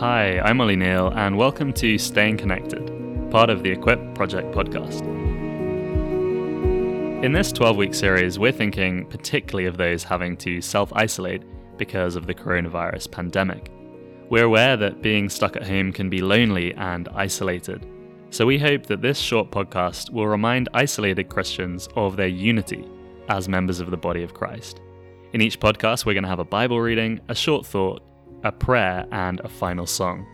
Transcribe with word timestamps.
Hi, 0.00 0.40
I'm 0.40 0.62
Ollie 0.62 0.76
Neal, 0.76 1.08
and 1.08 1.36
welcome 1.36 1.74
to 1.74 1.98
Staying 1.98 2.38
Connected, 2.38 3.30
part 3.30 3.50
of 3.50 3.62
the 3.62 3.70
Equip 3.70 4.14
Project 4.14 4.50
podcast. 4.54 5.04
In 7.22 7.32
this 7.32 7.52
12 7.52 7.76
week 7.76 7.92
series, 7.92 8.38
we're 8.38 8.50
thinking 8.50 9.04
particularly 9.04 9.66
of 9.66 9.76
those 9.76 10.02
having 10.02 10.38
to 10.38 10.62
self 10.62 10.90
isolate 10.94 11.42
because 11.76 12.16
of 12.16 12.26
the 12.26 12.32
coronavirus 12.32 13.10
pandemic. 13.10 13.70
We're 14.30 14.46
aware 14.46 14.74
that 14.78 15.02
being 15.02 15.28
stuck 15.28 15.54
at 15.56 15.66
home 15.66 15.92
can 15.92 16.08
be 16.08 16.22
lonely 16.22 16.72
and 16.76 17.06
isolated, 17.10 17.86
so 18.30 18.46
we 18.46 18.58
hope 18.58 18.86
that 18.86 19.02
this 19.02 19.18
short 19.18 19.50
podcast 19.50 20.08
will 20.08 20.28
remind 20.28 20.70
isolated 20.72 21.28
Christians 21.28 21.90
of 21.94 22.16
their 22.16 22.26
unity 22.26 22.88
as 23.28 23.50
members 23.50 23.80
of 23.80 23.90
the 23.90 23.98
body 23.98 24.22
of 24.22 24.32
Christ. 24.32 24.80
In 25.34 25.42
each 25.42 25.60
podcast, 25.60 26.06
we're 26.06 26.14
going 26.14 26.24
to 26.24 26.30
have 26.30 26.38
a 26.38 26.44
Bible 26.44 26.80
reading, 26.80 27.20
a 27.28 27.34
short 27.34 27.66
thought, 27.66 28.02
a 28.44 28.52
prayer, 28.52 29.06
and 29.12 29.40
a 29.40 29.48
final 29.48 29.86
song. 29.86 30.26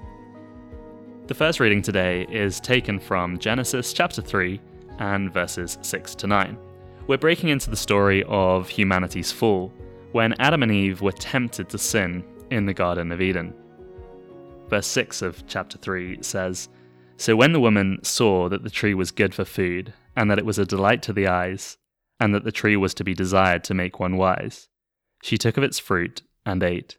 The 1.27 1.35
first 1.35 1.59
reading 1.59 1.83
today 1.83 2.27
is 2.31 2.61
taken 2.61 3.01
from 3.01 3.39
Genesis 3.39 3.93
chapter 3.93 4.23
3 4.23 4.61
and 4.99 5.33
verses 5.33 5.77
6 5.83 6.15
to 6.17 6.27
9. 6.27 6.57
We're 7.09 7.19
breaking 7.19 7.49
into 7.49 7.69
the 7.69 7.77
story 7.77 8.25
of 8.29 8.69
humanity's 8.69 9.33
fall, 9.33 9.73
when 10.13 10.35
Adam 10.41 10.63
and 10.63 10.73
Eve 10.73 11.03
were 11.03 11.13
tempted 11.13 11.69
to 11.69 11.79
sin 11.79 12.25
in 12.51 12.67
the 12.67 12.75
Garden 12.75 13.11
of 13.11 13.21
Eden. 13.21 13.53
Verse 14.69 14.87
6 14.87 15.23
of 15.23 15.45
chapter 15.47 15.79
3 15.79 16.23
says 16.23 16.69
So 17.17 17.35
when 17.35 17.53
the 17.53 17.61
woman 17.61 17.99
saw 18.03 18.49
that 18.49 18.63
the 18.63 18.71
tree 18.71 18.95
was 18.95 19.11
good 19.11 19.35
for 19.35 19.45
food, 19.45 19.93
and 20.15 20.31
that 20.31 20.39
it 20.39 20.47
was 20.47 20.59
a 20.59 20.65
delight 20.65 21.03
to 21.03 21.13
the 21.13 21.27
eyes, 21.27 21.77
and 22.21 22.35
that 22.35 22.45
the 22.45 22.53
tree 22.53 22.77
was 22.77 22.95
to 22.95 23.05
be 23.05 23.15
desired 23.15 23.65
to 23.65 23.75
make 23.75 23.99
one 23.99 24.17
wise, 24.17 24.69
she 25.23 25.37
took 25.37 25.57
of 25.57 25.65
its 25.65 25.79
fruit 25.79 26.23
and 26.45 26.63
ate. 26.63 26.99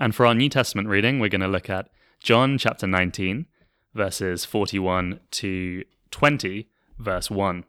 And 0.00 0.14
for 0.14 0.24
our 0.24 0.34
New 0.34 0.48
Testament 0.48 0.88
reading, 0.88 1.18
we're 1.20 1.28
going 1.28 1.42
to 1.42 1.46
look 1.46 1.68
at 1.68 1.90
John 2.20 2.56
chapter 2.56 2.86
19, 2.86 3.44
verses 3.92 4.46
41 4.46 5.20
to 5.32 5.84
20, 6.10 6.68
verse 6.98 7.30
1. 7.30 7.64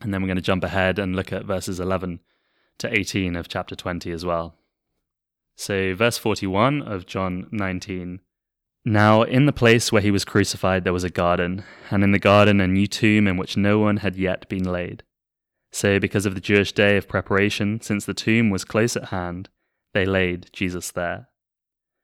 And 0.00 0.14
then 0.14 0.22
we're 0.22 0.28
going 0.28 0.36
to 0.36 0.42
jump 0.42 0.62
ahead 0.62 1.00
and 1.00 1.16
look 1.16 1.32
at 1.32 1.44
verses 1.44 1.80
11 1.80 2.20
to 2.78 2.96
18 2.96 3.34
of 3.34 3.48
chapter 3.48 3.74
20 3.74 4.12
as 4.12 4.24
well. 4.24 4.54
So, 5.56 5.92
verse 5.96 6.18
41 6.18 6.82
of 6.82 7.04
John 7.04 7.48
19. 7.50 8.20
Now, 8.84 9.22
in 9.22 9.46
the 9.46 9.52
place 9.52 9.90
where 9.90 10.02
he 10.02 10.12
was 10.12 10.24
crucified, 10.24 10.84
there 10.84 10.92
was 10.92 11.02
a 11.02 11.10
garden, 11.10 11.64
and 11.90 12.04
in 12.04 12.12
the 12.12 12.20
garden 12.20 12.60
a 12.60 12.68
new 12.68 12.86
tomb 12.86 13.26
in 13.26 13.36
which 13.36 13.56
no 13.56 13.80
one 13.80 13.96
had 13.96 14.14
yet 14.14 14.48
been 14.48 14.70
laid. 14.70 15.02
So, 15.72 15.98
because 15.98 16.26
of 16.26 16.36
the 16.36 16.40
Jewish 16.40 16.70
day 16.70 16.96
of 16.96 17.08
preparation, 17.08 17.80
since 17.80 18.04
the 18.04 18.14
tomb 18.14 18.50
was 18.50 18.64
close 18.64 18.96
at 18.96 19.08
hand, 19.08 19.48
they 19.94 20.06
laid 20.06 20.50
Jesus 20.52 20.92
there. 20.92 21.28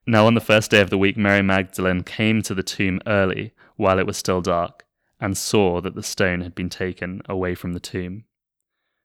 Now, 0.07 0.27
on 0.27 0.35
the 0.35 0.41
first 0.41 0.71
day 0.71 0.81
of 0.81 0.91
the 0.91 0.99
week, 0.99 1.17
Mary 1.17 1.43
Magdalene 1.43 2.03
came 2.03 2.43
to 2.43 2.55
the 2.55 2.63
tomb 2.65 3.01
early, 3.07 3.53
while 3.77 4.01
it 4.01 4.07
was 4.07 4.17
still 4.17 4.41
dark, 4.41 4.85
and 5.21 5.39
saw 5.39 5.81
that 5.81 5.95
the 5.95 6.03
stone 6.03 6.41
had 6.41 6.55
been 6.55 6.69
taken 6.69 7.23
away 7.29 7.55
from 7.55 7.73
the 7.73 7.81
tomb. 7.81 8.25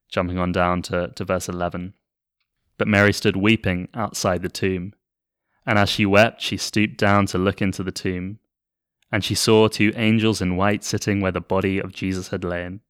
Jumping 0.09 0.39
on 0.39 0.51
down 0.51 0.81
to, 0.83 1.09
to 1.09 1.23
verse 1.23 1.47
11. 1.47 1.93
But 2.77 2.87
Mary 2.87 3.13
stood 3.13 3.35
weeping 3.35 3.89
outside 3.93 4.41
the 4.41 4.49
tomb. 4.49 4.93
And 5.67 5.77
as 5.77 5.89
she 5.89 6.05
wept, 6.05 6.41
she 6.41 6.57
stooped 6.57 6.97
down 6.97 7.27
to 7.27 7.37
look 7.37 7.61
into 7.61 7.83
the 7.83 7.91
tomb. 7.91 8.39
And 9.11 9.23
she 9.23 9.35
saw 9.35 9.67
two 9.67 9.93
angels 9.95 10.41
in 10.41 10.55
white 10.55 10.83
sitting 10.83 11.21
where 11.21 11.31
the 11.31 11.41
body 11.41 11.79
of 11.79 11.93
Jesus 11.93 12.29
had 12.29 12.43
lain, 12.43 12.81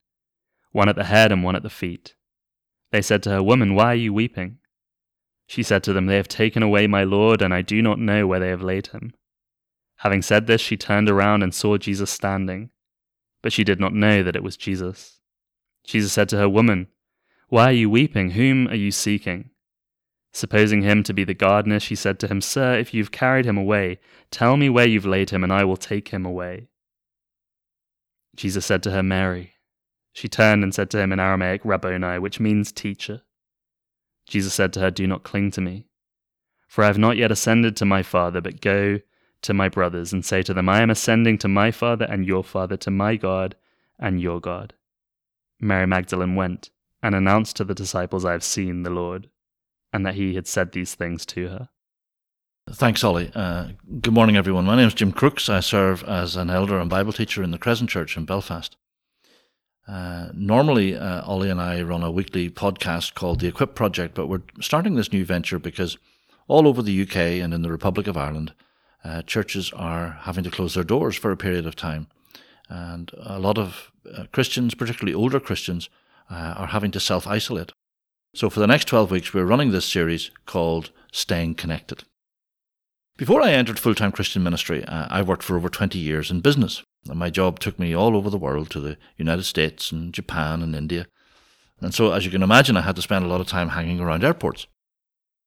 one 0.72 0.88
at 0.88 0.96
the 0.96 1.04
head 1.04 1.32
and 1.32 1.44
one 1.44 1.56
at 1.56 1.64
the 1.64 1.70
feet. 1.70 2.16
They 2.92 3.02
said 3.02 3.22
to 3.24 3.32
her, 3.32 3.44
Woman, 3.44 3.76
why 3.76 3.92
are 3.92 3.96
you 3.96 4.14
weeping? 4.14 4.60
She 5.48 5.64
said 5.64 5.82
to 5.84 5.94
them, 5.94 6.06
They 6.06 6.18
have 6.18 6.28
taken 6.28 6.62
away 6.62 6.88
my 6.88 7.04
Lord, 7.04 7.42
and 7.42 7.54
I 7.54 7.62
do 7.62 7.82
not 7.82 8.00
know 8.00 8.28
where 8.28 8.40
they 8.40 8.50
have 8.50 8.62
laid 8.62 8.88
him. 8.88 9.14
Having 9.98 10.22
said 10.22 10.46
this, 10.46 10.62
she 10.62 10.78
turned 10.78 11.10
around 11.10 11.42
and 11.42 11.56
saw 11.56 11.78
Jesus 11.78 12.12
standing, 12.12 12.70
but 13.42 13.54
she 13.54 13.64
did 13.64 13.80
not 13.80 13.94
know 13.94 14.22
that 14.24 14.36
it 14.36 14.44
was 14.44 14.58
Jesus. 14.58 15.20
Jesus 15.86 16.12
said 16.12 16.30
to 16.30 16.38
her, 16.38 16.50
Woman, 16.50 16.88
why 17.48 17.70
are 17.70 17.74
you 17.74 17.90
weeping? 17.90 18.32
Whom 18.32 18.68
are 18.68 18.76
you 18.76 18.92
seeking? 18.92 19.52
Supposing 20.34 20.82
him 20.82 21.02
to 21.04 21.14
be 21.14 21.24
the 21.24 21.34
gardener, 21.34 21.80
she 21.80 21.96
said 21.96 22.20
to 22.20 22.28
him, 22.28 22.42
Sir, 22.42 22.78
if 22.78 22.94
you've 22.94 23.12
carried 23.12 23.46
him 23.46 23.58
away, 23.58 24.00
tell 24.30 24.58
me 24.58 24.70
where 24.70 24.88
you've 24.88 25.06
laid 25.06 25.30
him, 25.30 25.44
and 25.44 25.52
I 25.52 25.64
will 25.64 25.78
take 25.78 26.10
him 26.10 26.26
away. 26.26 26.68
Jesus 28.36 28.66
said 28.66 28.84
to 28.84 28.92
her, 28.92 29.02
Mary. 29.02 29.54
She 30.12 30.28
turned 30.28 30.64
and 30.64 30.76
said 30.76 30.90
to 30.92 31.00
him 31.00 31.12
in 31.12 31.20
Aramaic, 31.20 31.62
Rabboni, 31.64 32.20
which 32.20 32.40
means 32.40 32.72
teacher. 32.72 33.22
Jesus 34.28 34.54
said 34.54 34.74
to 34.74 34.80
her, 34.82 34.92
Do 34.92 35.08
not 35.08 35.24
cling 35.24 35.52
to 35.52 35.62
me, 35.62 35.88
for 36.68 36.84
I 36.84 36.88
have 36.88 36.98
not 36.98 37.18
yet 37.18 37.32
ascended 37.32 37.76
to 37.78 37.86
my 37.86 38.04
Father, 38.04 38.42
but 38.42 38.62
go 38.62 39.00
to 39.44 39.54
my 39.54 39.70
brothers 39.70 40.12
and 40.12 40.26
say 40.26 40.42
to 40.44 40.54
them, 40.54 40.68
I 40.68 40.82
am 40.82 40.90
ascending 40.90 41.38
to 41.40 41.48
my 41.48 41.72
Father 41.72 42.06
and 42.06 42.26
your 42.26 42.44
Father, 42.44 42.78
to 42.78 42.92
my 42.92 43.16
God 43.16 43.56
and 43.98 44.22
your 44.22 44.40
God. 44.40 44.74
Mary 45.60 45.88
Magdalene 45.88 46.36
went 46.36 46.70
and 47.02 47.16
announced 47.16 47.56
to 47.56 47.64
the 47.64 47.76
disciples, 47.76 48.26
I 48.26 48.34
have 48.34 48.44
seen 48.44 48.84
the 48.84 48.90
Lord, 48.90 49.30
and 49.94 50.06
that 50.06 50.16
he 50.16 50.36
had 50.36 50.48
said 50.48 50.72
these 50.72 50.96
things 50.96 51.26
to 51.28 51.48
her. 51.48 51.70
Thanks, 52.70 53.04
Ollie. 53.04 53.32
Uh, 53.34 53.70
good 54.02 54.14
morning, 54.14 54.36
everyone. 54.36 54.66
My 54.66 54.76
name 54.76 54.88
is 54.88 54.94
Jim 54.94 55.14
Crooks. 55.14 55.48
I 55.48 55.62
serve 55.62 56.04
as 56.04 56.36
an 56.36 56.50
elder 56.50 56.80
and 56.80 56.90
Bible 56.90 57.14
teacher 57.14 57.42
in 57.42 57.52
the 57.52 57.58
Crescent 57.58 57.90
Church 57.90 58.18
in 58.18 58.26
Belfast. 58.26 58.76
Uh, 59.88 60.30
normally, 60.34 60.96
uh, 60.96 61.22
Ollie 61.22 61.50
and 61.50 61.62
I 61.62 61.82
run 61.82 62.04
a 62.04 62.12
weekly 62.12 62.50
podcast 62.50 63.14
called 63.14 63.40
The 63.40 63.48
Equip 63.48 63.74
Project, 63.74 64.16
but 64.16 64.28
we're 64.28 64.42
starting 64.60 64.96
this 64.96 65.14
new 65.14 65.24
venture 65.24 65.60
because 65.60 65.98
all 66.48 66.68
over 66.68 66.82
the 66.82 67.02
UK 67.04 67.16
and 67.16 67.54
in 67.54 67.62
the 67.62 67.72
Republic 67.72 68.08
of 68.08 68.18
Ireland, 68.18 68.54
uh, 69.04 69.22
churches 69.22 69.72
are 69.74 70.18
having 70.22 70.44
to 70.44 70.52
close 70.52 70.74
their 70.74 70.84
doors 70.84 71.16
for 71.16 71.32
a 71.32 71.38
period 71.38 71.66
of 71.66 71.76
time. 71.76 72.08
And 72.70 73.12
a 73.18 73.40
lot 73.40 73.58
of 73.58 73.92
uh, 74.14 74.26
Christians, 74.34 74.74
particularly 74.74 75.14
older 75.14 75.40
Christians, 75.40 75.90
uh, 76.30 76.56
are 76.58 76.68
having 76.68 76.92
to 76.92 77.00
self 77.00 77.26
isolate. 77.26 77.72
So, 78.36 78.50
for 78.50 78.60
the 78.60 78.68
next 78.68 78.86
12 78.90 79.10
weeks, 79.10 79.34
we're 79.34 79.46
running 79.46 79.72
this 79.72 79.86
series 79.86 80.32
called 80.46 80.92
Staying 81.14 81.56
Connected. 81.56 82.04
Before 83.18 83.42
I 83.42 83.54
entered 83.54 83.80
full 83.80 83.96
time 83.96 84.12
Christian 84.12 84.44
ministry, 84.44 84.86
uh, 84.86 85.08
I 85.10 85.24
worked 85.24 85.42
for 85.42 85.58
over 85.58 85.70
20 85.70 85.98
years 85.98 86.30
in 86.30 86.42
business. 86.42 86.84
And 87.10 87.18
my 87.18 87.32
job 87.32 87.60
took 87.60 87.80
me 87.80 87.96
all 87.96 88.16
over 88.16 88.30
the 88.30 88.38
world 88.38 88.70
to 88.72 88.80
the 88.80 88.96
United 89.18 89.44
States 89.44 89.92
and 89.92 90.14
Japan 90.14 90.62
and 90.62 90.76
India. 90.76 91.08
And 91.82 91.96
so, 91.96 92.12
as 92.12 92.26
you 92.26 92.32
can 92.32 92.44
imagine, 92.44 92.78
I 92.78 92.82
had 92.82 92.96
to 92.96 93.02
spend 93.02 93.26
a 93.26 93.28
lot 93.28 93.42
of 93.42 93.48
time 93.48 93.70
hanging 93.70 94.00
around 94.00 94.24
airports. 94.24 94.68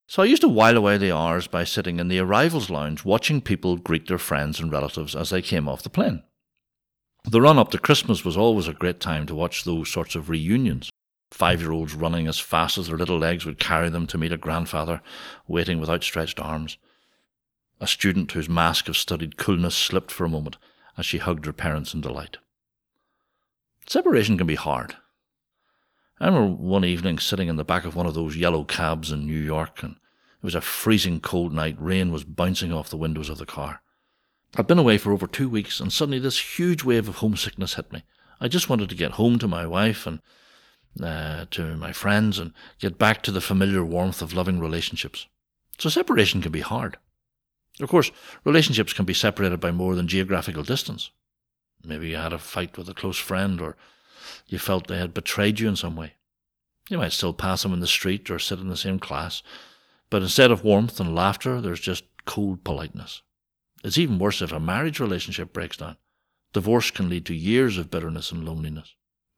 So 0.07 0.21
I 0.21 0.25
used 0.25 0.41
to 0.41 0.49
while 0.49 0.75
away 0.75 0.97
the 0.97 1.15
hours 1.15 1.47
by 1.47 1.63
sitting 1.63 1.97
in 1.97 2.09
the 2.09 2.19
arrivals 2.19 2.69
lounge 2.69 3.05
watching 3.05 3.39
people 3.39 3.77
greet 3.77 4.09
their 4.09 4.17
friends 4.17 4.59
and 4.59 4.69
relatives 4.69 5.15
as 5.15 5.29
they 5.29 5.41
came 5.41 5.69
off 5.69 5.83
the 5.83 5.89
plane. 5.89 6.23
The 7.23 7.39
run 7.39 7.57
up 7.57 7.71
to 7.71 7.77
Christmas 7.77 8.25
was 8.25 8.35
always 8.35 8.67
a 8.67 8.73
great 8.73 8.99
time 8.99 9.25
to 9.27 9.35
watch 9.35 9.63
those 9.63 9.89
sorts 9.89 10.15
of 10.15 10.29
reunions. 10.29 10.89
Five 11.31 11.61
year 11.61 11.71
olds 11.71 11.93
running 11.93 12.27
as 12.27 12.39
fast 12.39 12.77
as 12.77 12.87
their 12.87 12.97
little 12.97 13.17
legs 13.17 13.45
would 13.45 13.59
carry 13.59 13.87
them 13.87 14.07
to 14.07 14.17
meet 14.17 14.33
a 14.33 14.37
grandfather 14.37 15.01
waiting 15.47 15.79
with 15.79 15.89
outstretched 15.89 16.41
arms. 16.41 16.77
A 17.81 17.87
student 17.87 18.31
whose 18.31 18.47
mask 18.47 18.87
of 18.87 18.95
studied 18.95 19.37
coolness 19.37 19.75
slipped 19.75 20.11
for 20.11 20.23
a 20.23 20.29
moment 20.29 20.57
as 20.99 21.05
she 21.07 21.17
hugged 21.17 21.47
her 21.47 21.51
parents 21.51 21.95
in 21.95 22.01
delight. 22.01 22.37
Separation 23.87 24.37
can 24.37 24.45
be 24.45 24.53
hard. 24.53 24.95
I 26.19 26.27
remember 26.27 26.53
one 26.53 26.85
evening 26.85 27.17
sitting 27.17 27.47
in 27.47 27.55
the 27.55 27.63
back 27.63 27.83
of 27.83 27.95
one 27.95 28.05
of 28.05 28.13
those 28.13 28.37
yellow 28.37 28.63
cabs 28.63 29.11
in 29.11 29.25
New 29.25 29.39
York, 29.39 29.81
and 29.81 29.93
it 29.93 30.43
was 30.43 30.53
a 30.53 30.61
freezing 30.61 31.19
cold 31.19 31.53
night. 31.53 31.75
Rain 31.79 32.11
was 32.11 32.23
bouncing 32.23 32.71
off 32.71 32.91
the 32.91 32.97
windows 32.97 33.29
of 33.29 33.39
the 33.39 33.47
car. 33.47 33.81
I'd 34.55 34.67
been 34.67 34.77
away 34.77 34.99
for 34.99 35.11
over 35.11 35.25
two 35.25 35.49
weeks, 35.49 35.79
and 35.79 35.91
suddenly 35.91 36.19
this 36.19 36.59
huge 36.59 36.83
wave 36.83 37.07
of 37.07 37.15
homesickness 37.15 37.73
hit 37.73 37.91
me. 37.91 38.03
I 38.39 38.47
just 38.47 38.69
wanted 38.69 38.89
to 38.89 38.95
get 38.95 39.13
home 39.13 39.39
to 39.39 39.47
my 39.47 39.65
wife 39.65 40.05
and 40.05 40.21
uh, 41.01 41.45
to 41.49 41.75
my 41.77 41.93
friends 41.93 42.37
and 42.37 42.53
get 42.77 42.99
back 42.99 43.23
to 43.23 43.31
the 43.31 43.41
familiar 43.41 43.83
warmth 43.83 44.21
of 44.21 44.33
loving 44.33 44.59
relationships. 44.59 45.25
So 45.79 45.89
separation 45.89 46.43
can 46.43 46.51
be 46.51 46.61
hard. 46.61 46.97
Of 47.79 47.89
course, 47.89 48.11
relationships 48.43 48.93
can 48.93 49.05
be 49.05 49.13
separated 49.13 49.59
by 49.59 49.71
more 49.71 49.95
than 49.95 50.07
geographical 50.07 50.63
distance. 50.63 51.11
Maybe 51.83 52.09
you 52.09 52.17
had 52.17 52.33
a 52.33 52.37
fight 52.37 52.77
with 52.77 52.89
a 52.89 52.93
close 52.93 53.17
friend, 53.17 53.59
or 53.61 53.75
you 54.47 54.59
felt 54.59 54.87
they 54.87 54.97
had 54.97 55.13
betrayed 55.13 55.59
you 55.59 55.67
in 55.67 55.75
some 55.75 55.95
way. 55.95 56.13
You 56.89 56.97
might 56.97 57.13
still 57.13 57.33
pass 57.33 57.63
them 57.63 57.73
in 57.73 57.79
the 57.79 57.87
street 57.87 58.29
or 58.29 58.37
sit 58.37 58.59
in 58.59 58.67
the 58.67 58.77
same 58.77 58.99
class, 58.99 59.41
but 60.09 60.21
instead 60.21 60.51
of 60.51 60.63
warmth 60.63 60.99
and 60.99 61.15
laughter, 61.15 61.61
there's 61.61 61.79
just 61.79 62.03
cold 62.25 62.63
politeness. 62.63 63.21
It's 63.83 63.97
even 63.97 64.19
worse 64.19 64.41
if 64.41 64.51
a 64.51 64.59
marriage 64.59 64.99
relationship 64.99 65.53
breaks 65.53 65.77
down. 65.77 65.97
Divorce 66.53 66.91
can 66.91 67.09
lead 67.09 67.25
to 67.27 67.33
years 67.33 67.77
of 67.77 67.89
bitterness 67.89 68.31
and 68.31 68.43
loneliness. 68.43 68.93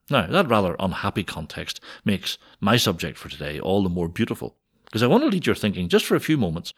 Now, 0.10 0.28
that 0.28 0.50
rather 0.50 0.76
unhappy 0.80 1.24
context 1.24 1.80
makes 2.04 2.38
my 2.60 2.76
subject 2.76 3.18
for 3.18 3.30
today 3.30 3.60
all 3.60 3.84
the 3.84 3.90
more 3.90 4.10
beautiful, 4.10 4.58
because 4.86 5.04
I 5.04 5.08
want 5.08 5.24
to 5.24 5.30
lead 5.30 5.46
your 5.46 5.56
thinking 5.56 5.88
just 5.88 6.06
for 6.06 6.16
a 6.16 6.20
few 6.20 6.38
moments 6.38 6.74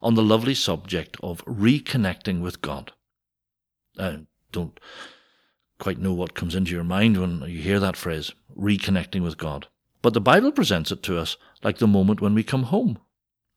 on 0.00 0.14
the 0.14 0.22
lovely 0.22 0.54
subject 0.54 1.16
of 1.22 1.44
reconnecting 1.44 2.40
with 2.40 2.62
God. 2.62 2.92
I 3.98 4.20
don't 4.52 4.78
quite 5.78 5.98
know 5.98 6.12
what 6.12 6.34
comes 6.34 6.54
into 6.54 6.72
your 6.72 6.84
mind 6.84 7.20
when 7.20 7.40
you 7.42 7.60
hear 7.60 7.80
that 7.80 7.96
phrase, 7.96 8.32
reconnecting 8.56 9.22
with 9.22 9.38
God. 9.38 9.68
But 10.02 10.14
the 10.14 10.20
Bible 10.20 10.52
presents 10.52 10.92
it 10.92 11.02
to 11.04 11.18
us 11.18 11.36
like 11.62 11.78
the 11.78 11.86
moment 11.86 12.20
when 12.20 12.34
we 12.34 12.42
come 12.42 12.64
home. 12.64 12.98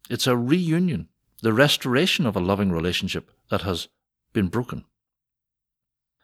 It's 0.10 0.28
a 0.28 0.36
reunion, 0.36 1.10
the 1.42 1.54
restoration 1.54 2.26
of 2.26 2.36
a 2.36 2.42
loving 2.42 2.72
relationship 2.72 3.32
that 3.50 3.62
has 3.62 3.88
been 4.34 4.48
broken. 4.48 4.86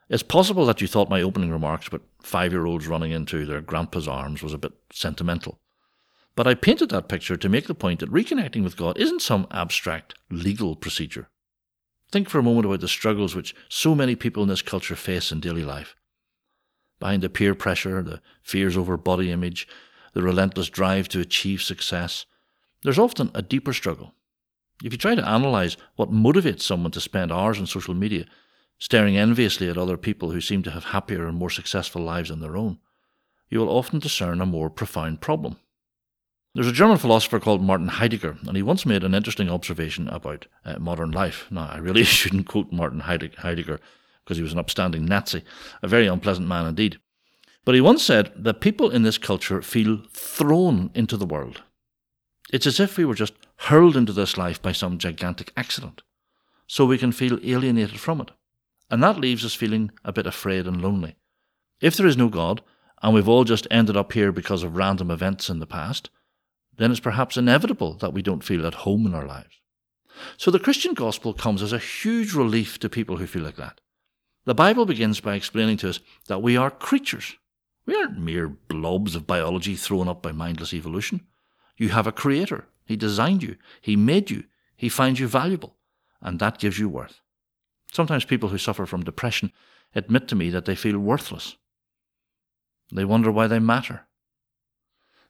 It's 0.09 0.23
possible 0.23 0.65
that 0.65 0.81
you 0.81 0.87
thought 0.87 1.09
my 1.09 1.21
opening 1.21 1.51
remarks 1.51 1.87
about 1.87 2.03
five 2.21 2.51
year 2.51 2.65
olds 2.65 2.87
running 2.87 3.11
into 3.11 3.45
their 3.45 3.61
grandpa's 3.61 4.07
arms 4.07 4.41
was 4.41 4.53
a 4.53 4.57
bit 4.57 4.73
sentimental. 4.91 5.59
But 6.37 6.45
I 6.45 6.53
painted 6.53 6.89
that 6.89 7.09
picture 7.09 7.35
to 7.35 7.49
make 7.49 7.65
the 7.65 7.73
point 7.73 7.99
that 7.99 8.11
reconnecting 8.11 8.63
with 8.63 8.77
God 8.77 8.99
isn't 8.99 9.23
some 9.23 9.47
abstract 9.49 10.13
legal 10.29 10.75
procedure. 10.75 11.29
Think 12.11 12.29
for 12.29 12.37
a 12.37 12.43
moment 12.43 12.67
about 12.67 12.79
the 12.79 12.87
struggles 12.87 13.33
which 13.33 13.55
so 13.69 13.95
many 13.95 14.15
people 14.15 14.43
in 14.43 14.49
this 14.49 14.61
culture 14.61 14.95
face 14.95 15.31
in 15.31 15.39
daily 15.39 15.65
life. 15.65 15.95
Behind 16.99 17.23
the 17.23 17.29
peer 17.29 17.55
pressure, 17.55 18.03
the 18.03 18.21
fears 18.43 18.77
over 18.77 18.97
body 18.97 19.31
image, 19.31 19.67
the 20.13 20.21
relentless 20.21 20.69
drive 20.69 21.09
to 21.09 21.19
achieve 21.19 21.63
success, 21.63 22.27
there's 22.83 22.99
often 22.99 23.31
a 23.33 23.41
deeper 23.41 23.73
struggle. 23.73 24.13
If 24.83 24.91
you 24.91 24.99
try 24.99 25.15
to 25.15 25.35
analyse 25.35 25.75
what 25.95 26.11
motivates 26.11 26.61
someone 26.61 26.91
to 26.91 27.01
spend 27.01 27.31
hours 27.31 27.57
on 27.57 27.65
social 27.65 27.95
media, 27.95 28.25
staring 28.77 29.17
enviously 29.17 29.69
at 29.69 29.77
other 29.77 29.97
people 29.97 30.29
who 30.29 30.39
seem 30.39 30.61
to 30.61 30.71
have 30.71 30.83
happier 30.83 31.25
and 31.25 31.35
more 31.35 31.49
successful 31.49 32.03
lives 32.03 32.29
than 32.29 32.41
their 32.41 32.57
own, 32.57 32.77
you 33.49 33.57
will 33.57 33.75
often 33.75 33.97
discern 33.97 34.39
a 34.39 34.45
more 34.45 34.69
profound 34.69 35.19
problem. 35.19 35.57
There's 36.57 36.65
a 36.65 36.71
German 36.71 36.97
philosopher 36.97 37.39
called 37.39 37.61
Martin 37.61 37.87
Heidegger, 37.87 38.35
and 38.47 38.57
he 38.57 38.63
once 38.63 38.83
made 38.83 39.03
an 39.03 39.13
interesting 39.13 39.47
observation 39.47 40.07
about 40.07 40.47
uh, 40.65 40.79
modern 40.79 41.11
life. 41.11 41.45
Now, 41.51 41.69
I 41.71 41.77
really 41.77 42.03
shouldn't 42.19 42.47
quote 42.47 42.71
Martin 42.71 43.01
Heidegger 43.01 43.79
because 44.23 44.37
he 44.37 44.41
was 44.41 44.53
an 44.53 44.57
upstanding 44.57 45.05
Nazi, 45.05 45.43
a 45.83 45.87
very 45.87 46.07
unpleasant 46.07 46.47
man 46.47 46.65
indeed. 46.65 46.97
But 47.63 47.75
he 47.75 47.81
once 47.81 48.01
said 48.01 48.31
that 48.35 48.59
people 48.59 48.89
in 48.89 49.03
this 49.03 49.19
culture 49.19 49.61
feel 49.61 50.01
thrown 50.11 50.89
into 50.95 51.15
the 51.15 51.27
world. 51.27 51.61
It's 52.51 52.65
as 52.65 52.79
if 52.79 52.97
we 52.97 53.05
were 53.05 53.13
just 53.13 53.33
hurled 53.57 53.95
into 53.95 54.11
this 54.11 54.35
life 54.35 54.59
by 54.59 54.71
some 54.71 54.97
gigantic 54.97 55.53
accident, 55.55 56.01
so 56.65 56.85
we 56.85 56.97
can 56.97 57.11
feel 57.11 57.37
alienated 57.43 57.99
from 57.99 58.19
it. 58.19 58.31
And 58.89 59.03
that 59.03 59.19
leaves 59.19 59.45
us 59.45 59.53
feeling 59.53 59.91
a 60.03 60.11
bit 60.11 60.25
afraid 60.25 60.65
and 60.65 60.81
lonely. 60.81 61.17
If 61.81 61.95
there 61.95 62.07
is 62.07 62.17
no 62.17 62.29
God, 62.29 62.63
and 63.03 63.13
we've 63.13 63.29
all 63.29 63.43
just 63.43 63.67
ended 63.69 63.95
up 63.95 64.13
here 64.13 64.31
because 64.31 64.63
of 64.63 64.75
random 64.75 65.11
events 65.11 65.51
in 65.51 65.59
the 65.59 65.67
past, 65.67 66.09
then 66.77 66.91
it's 66.91 66.99
perhaps 66.99 67.37
inevitable 67.37 67.93
that 67.95 68.13
we 68.13 68.21
don't 68.21 68.43
feel 68.43 68.65
at 68.65 68.73
home 68.73 69.05
in 69.05 69.13
our 69.13 69.25
lives. 69.25 69.59
So 70.37 70.51
the 70.51 70.59
Christian 70.59 70.93
gospel 70.93 71.33
comes 71.33 71.61
as 71.61 71.73
a 71.73 71.79
huge 71.79 72.33
relief 72.33 72.79
to 72.79 72.89
people 72.89 73.17
who 73.17 73.27
feel 73.27 73.43
like 73.43 73.57
that. 73.57 73.81
The 74.45 74.55
Bible 74.55 74.85
begins 74.85 75.19
by 75.19 75.35
explaining 75.35 75.77
to 75.77 75.89
us 75.89 75.99
that 76.27 76.41
we 76.41 76.55
are 76.55 76.71
creatures. 76.71 77.35
We 77.85 77.95
aren't 77.95 78.19
mere 78.19 78.47
blobs 78.47 79.15
of 79.15 79.27
biology 79.27 79.75
thrown 79.75 80.07
up 80.07 80.21
by 80.21 80.31
mindless 80.31 80.73
evolution. 80.73 81.21
You 81.77 81.89
have 81.89 82.07
a 82.07 82.11
creator. 82.11 82.65
He 82.85 82.95
designed 82.95 83.43
you. 83.43 83.57
He 83.81 83.95
made 83.95 84.31
you. 84.31 84.45
He 84.75 84.89
finds 84.89 85.19
you 85.19 85.27
valuable. 85.27 85.75
And 86.21 86.39
that 86.39 86.59
gives 86.59 86.79
you 86.79 86.89
worth. 86.89 87.21
Sometimes 87.91 88.25
people 88.25 88.49
who 88.49 88.57
suffer 88.57 88.85
from 88.85 89.03
depression 89.03 89.51
admit 89.95 90.27
to 90.29 90.35
me 90.35 90.49
that 90.49 90.65
they 90.65 90.75
feel 90.75 90.99
worthless. 90.99 91.55
They 92.91 93.05
wonder 93.05 93.31
why 93.31 93.47
they 93.47 93.59
matter. 93.59 94.07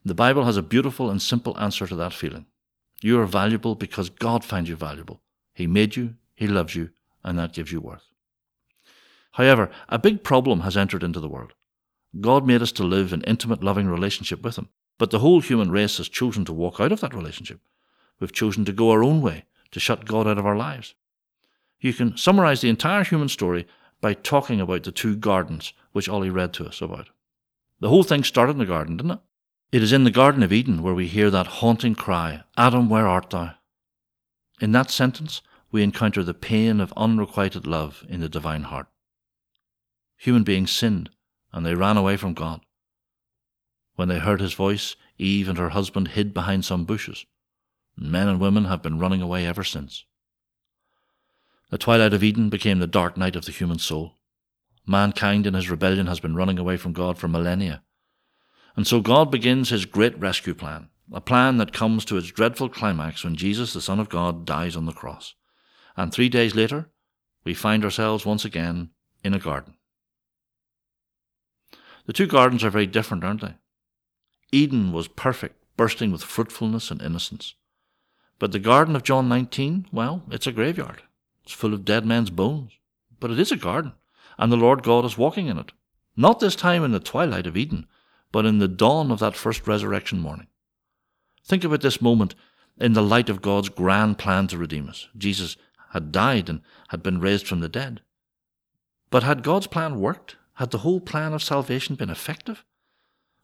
The 0.07 0.15
Bible 0.15 0.45
has 0.45 0.55
a 0.55 0.61
beautiful 0.61 1.09
and 1.09 1.21
simple 1.21 1.59
answer 1.59 1.85
to 1.85 1.95
that 1.97 2.13
feeling. 2.13 2.45
You 3.01 3.19
are 3.19 3.25
valuable 3.25 3.75
because 3.75 4.09
God 4.09 4.45
finds 4.45 4.69
you 4.69 4.77
valuable. 4.77 5.19
He 5.53 5.67
made 5.67 5.97
you, 5.97 6.15
He 6.33 6.47
loves 6.47 6.75
you, 6.75 6.91
and 7.25 7.37
that 7.37 7.51
gives 7.51 7.73
you 7.73 7.81
worth. 7.81 8.05
However, 9.33 9.69
a 9.89 9.99
big 9.99 10.23
problem 10.23 10.61
has 10.61 10.77
entered 10.77 11.03
into 11.03 11.19
the 11.19 11.27
world. 11.27 11.51
God 12.21 12.47
made 12.47 12.61
us 12.61 12.71
to 12.73 12.85
live 12.85 13.11
in 13.11 13.21
intimate, 13.23 13.61
loving 13.61 13.89
relationship 13.89 14.43
with 14.43 14.57
Him, 14.57 14.69
but 14.97 15.11
the 15.11 15.19
whole 15.19 15.41
human 15.41 15.71
race 15.71 15.97
has 15.97 16.07
chosen 16.07 16.45
to 16.45 16.53
walk 16.53 16.79
out 16.79 16.93
of 16.93 17.01
that 17.01 17.13
relationship. 17.13 17.59
We've 18.21 18.31
chosen 18.31 18.63
to 18.63 18.71
go 18.71 18.91
our 18.91 19.03
own 19.03 19.21
way, 19.21 19.43
to 19.71 19.79
shut 19.81 20.05
God 20.05 20.25
out 20.25 20.37
of 20.37 20.45
our 20.45 20.55
lives. 20.55 20.95
You 21.81 21.91
can 21.93 22.15
summarize 22.15 22.61
the 22.61 22.69
entire 22.69 23.03
human 23.03 23.27
story 23.27 23.67
by 23.99 24.13
talking 24.13 24.61
about 24.61 24.83
the 24.83 24.93
two 24.93 25.17
gardens 25.17 25.73
which 25.91 26.07
Ollie 26.07 26.29
read 26.29 26.53
to 26.53 26.65
us 26.65 26.81
about. 26.81 27.09
The 27.81 27.89
whole 27.89 28.03
thing 28.03 28.23
started 28.23 28.53
in 28.53 28.59
the 28.59 28.65
garden, 28.65 28.95
didn't 28.95 29.11
it? 29.11 29.19
It 29.69 29.83
is 29.83 29.91
in 29.91 30.05
the 30.05 30.11
Garden 30.11 30.43
of 30.43 30.53
Eden 30.53 30.81
where 30.81 30.93
we 30.93 31.07
hear 31.07 31.29
that 31.29 31.47
haunting 31.47 31.93
cry, 31.93 32.43
Adam, 32.55 32.87
where 32.89 33.05
art 33.05 33.31
thou? 33.31 33.55
In 34.61 34.71
that 34.71 34.89
sentence, 34.89 35.41
we 35.71 35.83
encounter 35.83 36.23
the 36.23 36.33
pain 36.33 36.79
of 36.79 36.93
unrequited 36.95 37.67
love 37.67 38.05
in 38.07 38.21
the 38.21 38.29
divine 38.29 38.63
heart. 38.63 38.87
Human 40.15 40.43
beings 40.43 40.71
sinned, 40.71 41.09
and 41.51 41.65
they 41.65 41.75
ran 41.75 41.97
away 41.97 42.15
from 42.15 42.33
God. 42.33 42.61
When 43.95 44.07
they 44.07 44.19
heard 44.19 44.39
his 44.39 44.53
voice, 44.53 44.95
Eve 45.17 45.49
and 45.49 45.57
her 45.57 45.69
husband 45.69 46.09
hid 46.09 46.33
behind 46.33 46.63
some 46.63 46.85
bushes. 46.85 47.25
Men 47.97 48.29
and 48.29 48.39
women 48.39 48.65
have 48.65 48.81
been 48.81 48.99
running 48.99 49.21
away 49.21 49.45
ever 49.45 49.65
since. 49.65 50.05
The 51.71 51.77
twilight 51.77 52.13
of 52.13 52.23
Eden 52.23 52.47
became 52.49 52.79
the 52.79 52.87
dark 52.87 53.17
night 53.17 53.35
of 53.35 53.43
the 53.43 53.51
human 53.51 53.79
soul. 53.79 54.13
Mankind 54.85 55.45
in 55.45 55.55
his 55.55 55.69
rebellion 55.69 56.07
has 56.07 56.21
been 56.21 56.35
running 56.35 56.57
away 56.57 56.77
from 56.77 56.93
God 56.93 57.17
for 57.17 57.27
millennia. 57.27 57.83
And 58.77 58.85
so 58.85 59.01
God 59.01 59.31
begins 59.31 59.69
his 59.69 59.85
great 59.85 60.17
rescue 60.19 60.53
plan, 60.53 60.89
a 61.11 61.19
plan 61.19 61.57
that 61.57 61.73
comes 61.73 62.05
to 62.05 62.17
its 62.17 62.31
dreadful 62.31 62.69
climax 62.69 63.23
when 63.23 63.35
Jesus, 63.35 63.73
the 63.73 63.81
Son 63.81 63.99
of 63.99 64.07
God, 64.07 64.45
dies 64.45 64.75
on 64.75 64.85
the 64.85 64.93
cross. 64.93 65.33
And 65.97 66.13
three 66.13 66.29
days 66.29 66.53
later, 66.53 66.89
we 67.43 67.55
find 67.55 67.83
ourselves 67.83 68.23
once 68.23 68.45
again 68.45 68.91
in 69.23 69.33
a 69.33 69.39
garden. 69.39 69.73
The 72.05 72.13
two 72.13 72.27
gardens 72.27 72.63
are 72.63 72.69
very 72.69 72.85
different, 72.85 73.23
aren't 73.23 73.41
they? 73.41 73.55
Eden 74.51 74.91
was 74.91 75.07
perfect, 75.07 75.55
bursting 75.75 76.11
with 76.11 76.23
fruitfulness 76.23 76.91
and 76.91 77.01
innocence. 77.01 77.55
But 78.37 78.51
the 78.51 78.59
garden 78.59 78.95
of 78.95 79.03
John 79.03 79.27
19, 79.27 79.87
well, 79.91 80.21
it's 80.29 80.45
a 80.45 80.51
graveyard. 80.51 81.01
It's 81.43 81.51
full 81.51 81.73
of 81.73 81.83
dead 81.83 82.05
men's 82.05 82.29
bones. 82.29 82.73
But 83.19 83.31
it 83.31 83.39
is 83.39 83.51
a 83.51 83.57
garden, 83.57 83.93
and 84.37 84.51
the 84.51 84.55
Lord 84.55 84.83
God 84.83 85.03
is 85.03 85.17
walking 85.17 85.47
in 85.47 85.57
it. 85.57 85.71
Not 86.15 86.39
this 86.39 86.55
time 86.55 86.83
in 86.83 86.91
the 86.91 86.99
twilight 86.99 87.47
of 87.47 87.57
Eden, 87.57 87.87
but 88.31 88.45
in 88.45 88.59
the 88.59 88.67
dawn 88.67 89.11
of 89.11 89.19
that 89.19 89.35
first 89.35 89.67
resurrection 89.67 90.19
morning. 90.19 90.47
Think 91.45 91.63
about 91.63 91.81
this 91.81 92.01
moment 92.01 92.35
in 92.77 92.93
the 92.93 93.01
light 93.01 93.29
of 93.29 93.41
God's 93.41 93.69
grand 93.69 94.17
plan 94.17 94.47
to 94.47 94.57
redeem 94.57 94.89
us. 94.89 95.07
Jesus 95.17 95.57
had 95.91 96.11
died 96.11 96.49
and 96.49 96.61
had 96.89 97.01
been 97.01 97.19
raised 97.19 97.47
from 97.47 97.61
the 97.61 97.69
dead. 97.69 98.01
But 99.09 99.23
had 99.23 99.43
God's 99.43 99.67
plan 99.67 99.99
worked? 99.99 100.35
Had 100.55 100.71
the 100.71 100.79
whole 100.79 100.99
plan 100.99 101.33
of 101.33 101.43
salvation 101.43 101.95
been 101.95 102.09
effective? 102.09 102.65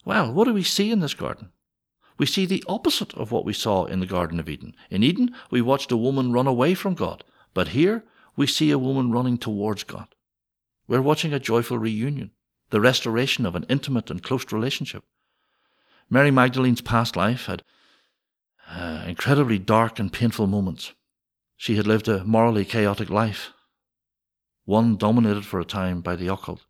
Well, 0.05 0.33
what 0.33 0.45
do 0.45 0.53
we 0.53 0.63
see 0.63 0.91
in 0.91 0.99
this 0.99 1.13
garden? 1.13 1.51
We 2.17 2.25
see 2.25 2.45
the 2.45 2.63
opposite 2.67 3.13
of 3.15 3.31
what 3.31 3.45
we 3.45 3.53
saw 3.53 3.85
in 3.85 3.99
the 3.99 4.05
Garden 4.05 4.39
of 4.39 4.49
Eden. 4.49 4.75
In 4.89 5.03
Eden, 5.03 5.33
we 5.49 5.61
watched 5.61 5.91
a 5.91 5.97
woman 5.97 6.31
run 6.31 6.47
away 6.47 6.73
from 6.73 6.93
God. 6.93 7.23
But 7.53 7.69
here 7.69 8.03
we 8.35 8.47
see 8.47 8.71
a 8.71 8.77
woman 8.77 9.11
running 9.11 9.37
towards 9.37 9.83
God. 9.83 10.07
We're 10.87 11.01
watching 11.01 11.33
a 11.33 11.39
joyful 11.39 11.77
reunion, 11.77 12.31
the 12.73 12.81
restoration 12.81 13.45
of 13.45 13.53
an 13.53 13.67
intimate 13.69 14.09
and 14.09 14.23
close 14.23 14.51
relationship. 14.51 15.03
Mary 16.09 16.31
Magdalene's 16.31 16.81
past 16.81 17.15
life 17.15 17.45
had 17.45 17.61
uh, 18.67 19.03
incredibly 19.05 19.59
dark 19.59 19.99
and 19.99 20.11
painful 20.11 20.47
moments. 20.47 20.93
She 21.55 21.75
had 21.75 21.85
lived 21.85 22.07
a 22.07 22.23
morally 22.23 22.65
chaotic 22.65 23.11
life, 23.11 23.51
one 24.65 24.97
dominated 24.97 25.45
for 25.45 25.59
a 25.59 25.65
time 25.65 26.01
by 26.01 26.15
the 26.15 26.27
occult. 26.27 26.65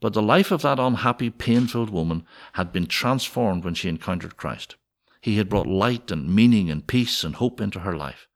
But 0.00 0.12
the 0.12 0.22
life 0.22 0.50
of 0.50 0.62
that 0.62 0.80
unhappy, 0.80 1.30
pain 1.30 1.68
filled 1.68 1.90
woman 1.90 2.26
had 2.54 2.72
been 2.72 2.86
transformed 2.86 3.64
when 3.64 3.74
she 3.74 3.88
encountered 3.88 4.36
Christ. 4.36 4.74
He 5.20 5.36
had 5.36 5.48
brought 5.48 5.68
light 5.68 6.10
and 6.10 6.34
meaning 6.34 6.68
and 6.68 6.84
peace 6.84 7.22
and 7.22 7.36
hope 7.36 7.60
into 7.60 7.80
her 7.80 7.96
life 7.96 8.26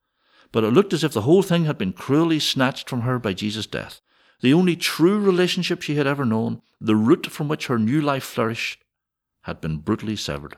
but 0.51 0.63
it 0.63 0.71
looked 0.71 0.93
as 0.93 1.03
if 1.03 1.13
the 1.13 1.21
whole 1.21 1.41
thing 1.41 1.65
had 1.65 1.77
been 1.77 1.93
cruelly 1.93 2.39
snatched 2.39 2.89
from 2.89 3.01
her 3.01 3.17
by 3.19 3.33
Jesus' 3.33 3.65
death. 3.65 4.01
The 4.41 4.53
only 4.53 4.75
true 4.75 5.19
relationship 5.19 5.81
she 5.81 5.95
had 5.95 6.07
ever 6.07 6.25
known, 6.25 6.61
the 6.79 6.95
root 6.95 7.27
from 7.27 7.47
which 7.47 7.67
her 7.67 7.77
new 7.77 8.01
life 8.01 8.23
flourished, 8.23 8.83
had 9.41 9.61
been 9.61 9.77
brutally 9.77 10.15
severed. 10.15 10.57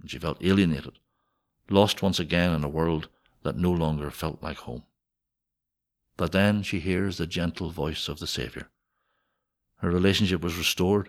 And 0.00 0.10
she 0.10 0.18
felt 0.18 0.44
alienated, 0.44 0.98
lost 1.70 2.02
once 2.02 2.18
again 2.18 2.52
in 2.52 2.64
a 2.64 2.68
world 2.68 3.08
that 3.44 3.56
no 3.56 3.70
longer 3.70 4.10
felt 4.10 4.42
like 4.42 4.58
home. 4.58 4.82
But 6.16 6.32
then 6.32 6.64
she 6.64 6.80
hears 6.80 7.18
the 7.18 7.26
gentle 7.26 7.70
voice 7.70 8.08
of 8.08 8.18
the 8.18 8.26
Saviour. 8.26 8.68
Her 9.76 9.90
relationship 9.90 10.42
was 10.42 10.58
restored. 10.58 11.08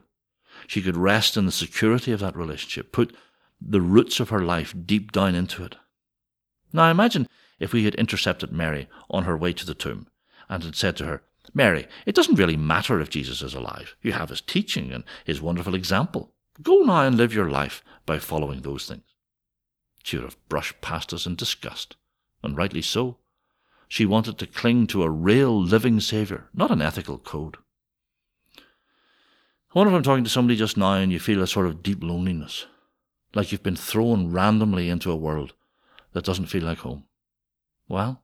She 0.67 0.83
could 0.83 0.97
rest 0.97 1.37
in 1.37 1.47
the 1.47 1.51
security 1.51 2.11
of 2.11 2.19
that 2.19 2.35
relationship, 2.35 2.91
put 2.91 3.15
the 3.59 3.81
roots 3.81 4.19
of 4.19 4.29
her 4.29 4.41
life 4.41 4.75
deep 4.85 5.11
down 5.11 5.33
into 5.33 5.63
it. 5.63 5.75
Now 6.71 6.91
imagine 6.91 7.27
if 7.59 7.73
we 7.73 7.85
had 7.85 7.95
intercepted 7.95 8.51
Mary 8.51 8.87
on 9.09 9.23
her 9.23 9.35
way 9.35 9.53
to 9.53 9.65
the 9.65 9.73
tomb 9.73 10.07
and 10.47 10.63
had 10.63 10.75
said 10.75 10.95
to 10.97 11.05
her, 11.05 11.23
Mary, 11.53 11.87
it 12.05 12.15
doesn't 12.15 12.37
really 12.37 12.57
matter 12.57 12.99
if 12.99 13.09
Jesus 13.09 13.41
is 13.41 13.53
alive. 13.53 13.95
You 14.01 14.13
have 14.13 14.29
his 14.29 14.41
teaching 14.41 14.91
and 14.91 15.03
his 15.25 15.41
wonderful 15.41 15.75
example. 15.75 16.33
Go 16.61 16.79
now 16.79 17.03
and 17.03 17.15
live 17.15 17.33
your 17.33 17.49
life 17.49 17.83
by 18.05 18.19
following 18.19 18.61
those 18.61 18.87
things. 18.87 19.03
She 20.03 20.17
would 20.17 20.25
have 20.25 20.49
brushed 20.49 20.81
past 20.81 21.13
us 21.13 21.25
in 21.25 21.35
disgust, 21.35 21.95
and 22.43 22.57
rightly 22.57 22.81
so. 22.81 23.17
She 23.87 24.05
wanted 24.05 24.37
to 24.37 24.47
cling 24.47 24.87
to 24.87 25.03
a 25.03 25.09
real 25.09 25.59
living 25.61 25.99
Saviour, 25.99 26.49
not 26.53 26.71
an 26.71 26.81
ethical 26.81 27.17
code. 27.17 27.57
I 28.57 28.61
wonder 29.73 29.91
if 29.91 29.97
I'm 29.97 30.03
talking 30.03 30.23
to 30.23 30.29
somebody 30.29 30.57
just 30.57 30.77
now 30.77 30.93
and 30.93 31.11
you 31.11 31.19
feel 31.19 31.41
a 31.41 31.47
sort 31.47 31.67
of 31.67 31.83
deep 31.83 32.03
loneliness, 32.03 32.65
like 33.33 33.51
you've 33.51 33.63
been 33.63 33.75
thrown 33.75 34.31
randomly 34.31 34.89
into 34.89 35.11
a 35.11 35.15
world 35.15 35.53
that 36.13 36.25
doesn't 36.25 36.47
feel 36.47 36.63
like 36.63 36.79
home. 36.79 37.05
Well, 37.87 38.23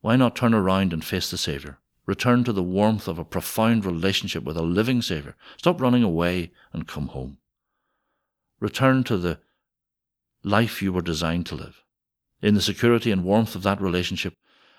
why 0.00 0.16
not 0.16 0.36
turn 0.36 0.54
around 0.54 0.92
and 0.92 1.04
face 1.04 1.30
the 1.30 1.38
Saviour? 1.38 1.78
Return 2.06 2.44
to 2.44 2.52
the 2.52 2.62
warmth 2.62 3.08
of 3.08 3.18
a 3.18 3.24
profound 3.24 3.84
relationship 3.84 4.44
with 4.44 4.56
a 4.56 4.62
living 4.62 5.00
Saviour. 5.00 5.36
Stop 5.56 5.80
running 5.80 6.02
away 6.02 6.52
and 6.72 6.86
come 6.86 7.08
home. 7.08 7.38
Return 8.60 9.04
to 9.04 9.16
the 9.16 9.38
life 10.42 10.82
you 10.82 10.92
were 10.92 11.02
designed 11.02 11.46
to 11.46 11.54
live. 11.54 11.82
In 12.42 12.54
the 12.54 12.60
security 12.60 13.10
and 13.10 13.24
warmth 13.24 13.54
of 13.54 13.62
that 13.62 13.80
relationship, 13.80 14.34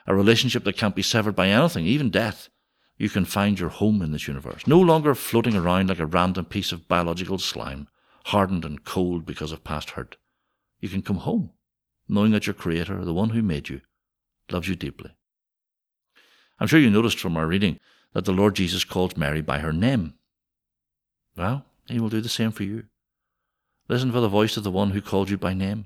a 0.05 0.15
relationship 0.15 0.63
that 0.63 0.77
can't 0.77 0.95
be 0.95 1.01
severed 1.01 1.35
by 1.35 1.47
anything, 1.47 1.85
even 1.85 2.11
death, 2.11 2.49
you 2.97 3.09
can 3.09 3.25
find 3.25 3.59
your 3.59 3.69
home 3.69 4.03
in 4.03 4.11
this 4.11 4.27
universe, 4.27 4.67
no 4.67 4.79
longer 4.79 5.15
floating 5.15 5.55
around 5.55 5.89
like 5.89 5.99
a 5.99 6.05
random 6.05 6.45
piece 6.45 6.71
of 6.71 6.87
biological 6.87 7.39
slime, 7.39 7.87
hardened 8.25 8.63
and 8.63 8.85
cold 8.85 9.25
because 9.25 9.51
of 9.51 9.63
past 9.63 9.91
hurt. 9.91 10.17
You 10.79 10.89
can 10.89 11.01
come 11.01 11.17
home, 11.17 11.51
knowing 12.07 12.31
that 12.31 12.45
your 12.45 12.53
Creator, 12.53 13.03
the 13.03 13.13
one 13.13 13.31
who 13.31 13.41
made 13.41 13.69
you, 13.69 13.81
loves 14.51 14.67
you 14.67 14.75
deeply. 14.75 15.14
I'm 16.59 16.67
sure 16.67 16.79
you 16.79 16.89
noticed 16.89 17.19
from 17.19 17.37
our 17.37 17.47
reading 17.47 17.79
that 18.13 18.25
the 18.25 18.31
Lord 18.31 18.55
Jesus 18.55 18.83
called 18.83 19.17
Mary 19.17 19.41
by 19.41 19.59
her 19.59 19.73
name. 19.73 20.13
Well, 21.35 21.65
He 21.87 21.99
will 21.99 22.09
do 22.09 22.21
the 22.21 22.29
same 22.29 22.51
for 22.51 22.63
you. 22.63 22.85
Listen 23.87 24.11
for 24.11 24.21
the 24.21 24.27
voice 24.27 24.57
of 24.57 24.63
the 24.63 24.71
one 24.71 24.91
who 24.91 25.01
called 25.01 25.29
you 25.29 25.37
by 25.37 25.53
name. 25.53 25.85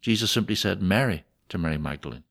Jesus 0.00 0.30
simply 0.30 0.54
said 0.54 0.80
Mary 0.80 1.24
to 1.48 1.58
Mary 1.58 1.78
Magdalene. 1.78 2.24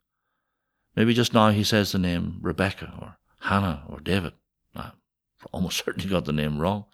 Maybe 0.95 1.13
just 1.13 1.33
now 1.33 1.49
he 1.49 1.63
says 1.63 1.91
the 1.91 1.99
name 1.99 2.39
Rebecca 2.41 2.93
or 2.99 3.17
Hannah 3.41 3.83
or 3.89 3.99
David. 3.99 4.33
I 4.75 4.91
almost 5.51 5.77
certainly 5.85 6.09
got 6.09 6.25
the 6.25 6.31
name 6.31 6.59
wrong, 6.59 6.85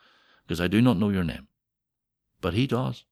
because 0.44 0.62
I 0.62 0.68
do 0.68 0.82
not 0.82 0.98
know 0.98 1.10
your 1.10 1.24
name. 1.24 1.48
But 2.41 2.53
he 2.53 2.65
does. 2.65 3.03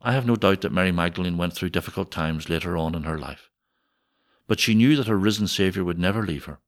I 0.00 0.12
have 0.12 0.26
no 0.26 0.36
doubt 0.36 0.62
that 0.62 0.72
Mary 0.72 0.92
Magdalene 0.92 1.36
went 1.36 1.52
through 1.52 1.70
difficult 1.70 2.10
times 2.10 2.48
later 2.48 2.76
on 2.76 2.94
in 2.94 3.02
her 3.02 3.18
life. 3.18 3.49
But 4.50 4.58
she 4.58 4.74
knew 4.74 4.96
that 4.96 5.06
her 5.06 5.16
risen 5.16 5.46
Saviour 5.46 5.84
would 5.84 6.00
never 6.00 6.26
leave 6.26 6.46
her. 6.46 6.58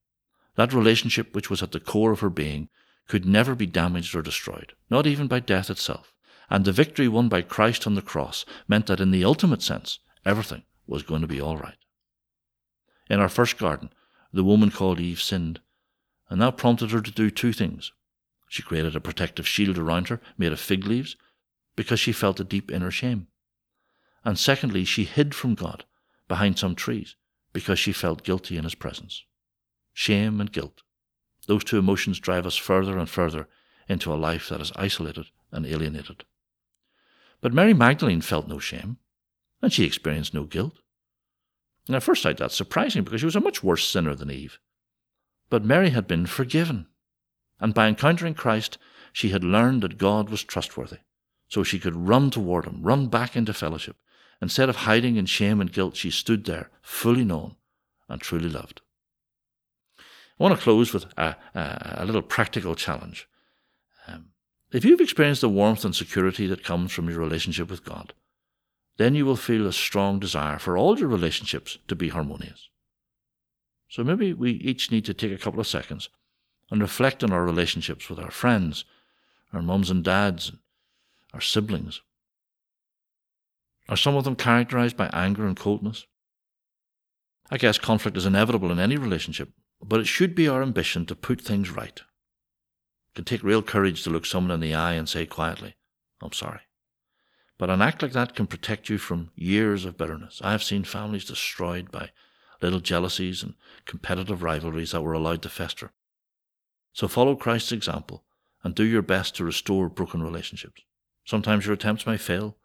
That 0.54 0.72
relationship, 0.72 1.34
which 1.34 1.50
was 1.50 1.64
at 1.64 1.72
the 1.72 1.80
core 1.80 2.12
of 2.12 2.20
her 2.20 2.30
being, 2.30 2.68
could 3.08 3.26
never 3.26 3.56
be 3.56 3.66
damaged 3.66 4.14
or 4.14 4.22
destroyed, 4.22 4.74
not 4.88 5.04
even 5.04 5.26
by 5.26 5.40
death 5.40 5.68
itself. 5.68 6.14
And 6.48 6.64
the 6.64 6.70
victory 6.70 7.08
won 7.08 7.28
by 7.28 7.42
Christ 7.42 7.84
on 7.84 7.96
the 7.96 8.00
cross 8.00 8.44
meant 8.68 8.86
that 8.86 9.00
in 9.00 9.10
the 9.10 9.24
ultimate 9.24 9.62
sense, 9.62 9.98
everything 10.24 10.62
was 10.86 11.02
going 11.02 11.22
to 11.22 11.26
be 11.26 11.40
all 11.40 11.56
right. 11.56 11.78
In 13.10 13.18
our 13.18 13.28
first 13.28 13.58
garden, 13.58 13.90
the 14.32 14.44
woman 14.44 14.70
called 14.70 15.00
Eve 15.00 15.20
sinned, 15.20 15.58
and 16.30 16.40
that 16.40 16.56
prompted 16.56 16.92
her 16.92 17.00
to 17.00 17.10
do 17.10 17.30
two 17.30 17.52
things. 17.52 17.90
She 18.48 18.62
created 18.62 18.94
a 18.94 19.00
protective 19.00 19.48
shield 19.48 19.76
around 19.76 20.06
her 20.06 20.20
made 20.38 20.52
of 20.52 20.60
fig 20.60 20.86
leaves 20.86 21.16
because 21.74 21.98
she 21.98 22.12
felt 22.12 22.38
a 22.38 22.44
deep 22.44 22.70
inner 22.70 22.92
shame. 22.92 23.26
And 24.24 24.38
secondly, 24.38 24.84
she 24.84 25.02
hid 25.02 25.34
from 25.34 25.56
God 25.56 25.84
behind 26.28 26.60
some 26.60 26.76
trees 26.76 27.16
because 27.52 27.78
she 27.78 27.92
felt 27.92 28.24
guilty 28.24 28.56
in 28.56 28.64
his 28.64 28.74
presence. 28.74 29.24
Shame 29.92 30.40
and 30.40 30.52
guilt. 30.52 30.82
Those 31.46 31.64
two 31.64 31.78
emotions 31.78 32.20
drive 32.20 32.46
us 32.46 32.56
further 32.56 32.98
and 32.98 33.08
further 33.08 33.48
into 33.88 34.12
a 34.12 34.16
life 34.16 34.48
that 34.48 34.60
is 34.60 34.72
isolated 34.76 35.26
and 35.50 35.66
alienated. 35.66 36.24
But 37.40 37.52
Mary 37.52 37.74
Magdalene 37.74 38.20
felt 38.20 38.48
no 38.48 38.58
shame, 38.58 38.98
and 39.60 39.72
she 39.72 39.84
experienced 39.84 40.32
no 40.32 40.44
guilt. 40.44 40.78
And 41.86 41.96
at 41.96 42.02
first 42.02 42.22
sight, 42.22 42.38
that's 42.38 42.54
surprising 42.54 43.02
because 43.02 43.20
she 43.20 43.26
was 43.26 43.36
a 43.36 43.40
much 43.40 43.62
worse 43.62 43.86
sinner 43.86 44.14
than 44.14 44.30
Eve. 44.30 44.58
But 45.50 45.64
Mary 45.64 45.90
had 45.90 46.06
been 46.06 46.26
forgiven, 46.26 46.86
and 47.60 47.74
by 47.74 47.88
encountering 47.88 48.34
Christ, 48.34 48.78
she 49.12 49.30
had 49.30 49.44
learned 49.44 49.82
that 49.82 49.98
God 49.98 50.30
was 50.30 50.42
trustworthy, 50.44 50.98
so 51.48 51.62
she 51.62 51.80
could 51.80 52.08
run 52.08 52.30
toward 52.30 52.64
him, 52.64 52.82
run 52.82 53.08
back 53.08 53.36
into 53.36 53.52
fellowship. 53.52 53.96
Instead 54.42 54.68
of 54.68 54.74
hiding 54.74 55.14
in 55.14 55.24
shame 55.24 55.60
and 55.60 55.72
guilt, 55.72 55.94
she 55.96 56.10
stood 56.10 56.44
there, 56.44 56.68
fully 56.82 57.24
known 57.24 57.54
and 58.08 58.20
truly 58.20 58.48
loved. 58.48 58.80
I 59.98 60.42
want 60.42 60.56
to 60.56 60.60
close 60.60 60.92
with 60.92 61.04
a, 61.16 61.36
a, 61.54 61.98
a 61.98 62.04
little 62.04 62.22
practical 62.22 62.74
challenge. 62.74 63.28
Um, 64.08 64.30
if 64.72 64.84
you've 64.84 65.00
experienced 65.00 65.42
the 65.42 65.48
warmth 65.48 65.84
and 65.84 65.94
security 65.94 66.48
that 66.48 66.64
comes 66.64 66.90
from 66.90 67.08
your 67.08 67.20
relationship 67.20 67.70
with 67.70 67.84
God, 67.84 68.14
then 68.96 69.14
you 69.14 69.24
will 69.24 69.36
feel 69.36 69.64
a 69.64 69.72
strong 69.72 70.18
desire 70.18 70.58
for 70.58 70.76
all 70.76 70.98
your 70.98 71.08
relationships 71.08 71.78
to 71.86 71.94
be 71.94 72.08
harmonious. 72.08 72.68
So 73.88 74.02
maybe 74.02 74.32
we 74.32 74.52
each 74.52 74.90
need 74.90 75.04
to 75.04 75.14
take 75.14 75.32
a 75.32 75.38
couple 75.38 75.60
of 75.60 75.68
seconds 75.68 76.08
and 76.68 76.80
reflect 76.82 77.22
on 77.22 77.30
our 77.30 77.44
relationships 77.44 78.08
with 78.08 78.18
our 78.18 78.32
friends, 78.32 78.84
our 79.52 79.62
mums 79.62 79.88
and 79.88 80.02
dads, 80.02 80.50
our 81.32 81.40
siblings. 81.40 82.02
Are 83.88 83.96
some 83.96 84.16
of 84.16 84.24
them 84.24 84.36
characterized 84.36 84.96
by 84.96 85.08
anger 85.12 85.46
and 85.46 85.56
coldness? 85.56 86.06
I 87.50 87.58
guess 87.58 87.78
conflict 87.78 88.16
is 88.16 88.26
inevitable 88.26 88.70
in 88.70 88.78
any 88.78 88.96
relationship, 88.96 89.50
but 89.82 90.00
it 90.00 90.06
should 90.06 90.34
be 90.34 90.48
our 90.48 90.62
ambition 90.62 91.04
to 91.06 91.14
put 91.14 91.40
things 91.40 91.70
right. 91.70 91.98
It 91.98 93.14
can 93.16 93.24
take 93.24 93.42
real 93.42 93.62
courage 93.62 94.02
to 94.04 94.10
look 94.10 94.24
someone 94.24 94.52
in 94.52 94.60
the 94.60 94.74
eye 94.74 94.94
and 94.94 95.08
say 95.08 95.26
quietly, 95.26 95.74
I'm 96.22 96.32
sorry. 96.32 96.60
But 97.58 97.70
an 97.70 97.82
act 97.82 98.02
like 98.02 98.12
that 98.12 98.34
can 98.34 98.46
protect 98.46 98.88
you 98.88 98.98
from 98.98 99.30
years 99.34 99.84
of 99.84 99.98
bitterness. 99.98 100.40
I 100.42 100.52
have 100.52 100.62
seen 100.62 100.84
families 100.84 101.24
destroyed 101.24 101.90
by 101.90 102.10
little 102.62 102.80
jealousies 102.80 103.42
and 103.42 103.54
competitive 103.84 104.42
rivalries 104.42 104.92
that 104.92 105.02
were 105.02 105.12
allowed 105.12 105.42
to 105.42 105.48
fester. 105.48 105.92
So 106.92 107.08
follow 107.08 107.36
Christ's 107.36 107.72
example 107.72 108.24
and 108.62 108.74
do 108.74 108.84
your 108.84 109.02
best 109.02 109.36
to 109.36 109.44
restore 109.44 109.88
broken 109.88 110.22
relationships. 110.22 110.82
Sometimes 111.24 111.66
your 111.66 111.74
attempts 111.74 112.06
may 112.06 112.16
fail. 112.16 112.56